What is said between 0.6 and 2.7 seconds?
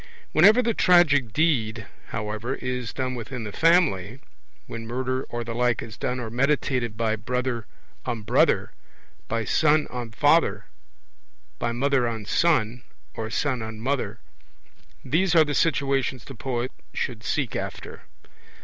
the tragic deed, however,